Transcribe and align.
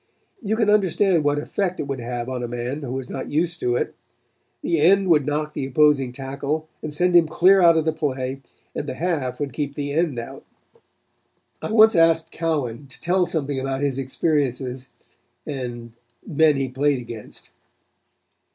You 0.41 0.55
can 0.55 0.67
understand 0.67 1.23
what 1.23 1.37
effect 1.37 1.79
it 1.79 1.83
would 1.85 1.99
have 1.99 2.27
on 2.27 2.41
a 2.41 2.47
man 2.47 2.81
who 2.81 2.93
was 2.93 3.07
not 3.07 3.29
used 3.29 3.59
to 3.59 3.75
it. 3.75 3.93
The 4.63 4.79
end 4.79 5.09
would 5.09 5.27
knock 5.27 5.53
the 5.53 5.67
opposing 5.67 6.11
tackle 6.11 6.67
and 6.81 6.91
send 6.91 7.15
him 7.15 7.27
clear 7.27 7.61
out 7.61 7.77
of 7.77 7.85
the 7.85 7.93
play 7.93 8.41
and 8.73 8.87
the 8.87 8.95
half 8.95 9.39
would 9.39 9.53
keep 9.53 9.75
the 9.75 9.93
end 9.93 10.17
out." 10.17 10.43
I 11.61 11.69
once 11.71 11.95
asked 11.95 12.31
Cowan 12.31 12.87
to 12.87 12.99
tell 12.99 13.27
something 13.27 13.59
about 13.59 13.83
his 13.83 13.99
experiences 13.99 14.89
and 15.45 15.93
men 16.25 16.55
he 16.55 16.67
played 16.67 16.97
against. 16.97 17.51